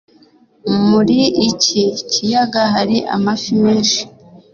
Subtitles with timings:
[0.89, 1.19] muri
[1.49, 4.01] iki kiyaga hari amafi menshi